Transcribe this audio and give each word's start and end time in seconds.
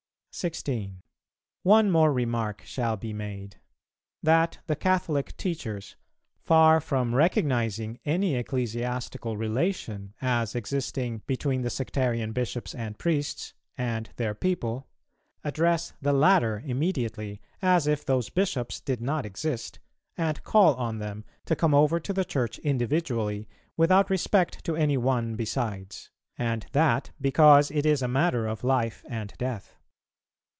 [270:3] 0.31 0.37
16. 0.39 1.01
One 1.63 1.91
more 1.91 2.13
remark 2.13 2.61
shall 2.63 2.95
be 2.95 3.11
made: 3.11 3.57
that 4.23 4.59
the 4.65 4.77
Catholic 4.77 5.35
teachers, 5.35 5.97
far 6.39 6.79
from 6.79 7.13
recognizing 7.13 7.99
any 8.05 8.35
ecclesiastical 8.35 9.35
relation 9.35 10.13
as 10.21 10.55
existing 10.55 11.21
between 11.27 11.63
the 11.63 11.69
Sectarian 11.69 12.31
Bishops 12.31 12.73
and 12.73 12.97
Priests 12.97 13.53
and 13.77 14.09
their 14.15 14.33
people, 14.33 14.87
address 15.43 15.91
the 16.01 16.13
latter 16.13 16.63
immediately, 16.65 17.41
as 17.61 17.85
if 17.85 18.05
those 18.05 18.29
Bishops 18.29 18.79
did 18.79 19.01
not 19.01 19.25
exist, 19.25 19.79
and 20.15 20.41
call 20.45 20.75
on 20.75 20.99
them 20.99 21.25
to 21.43 21.57
come 21.57 21.73
over 21.73 21.99
to 21.99 22.13
the 22.13 22.23
Church 22.23 22.57
individually 22.59 23.49
without 23.75 24.09
respect 24.09 24.63
to 24.63 24.77
any 24.77 24.95
one 24.95 25.35
besides; 25.35 26.09
and 26.37 26.67
that 26.71 27.11
because 27.19 27.69
it 27.69 27.85
is 27.85 28.01
a 28.01 28.07
matter 28.07 28.47
of 28.47 28.63
life 28.63 29.03
and 29.09 29.33
death. 29.37 29.75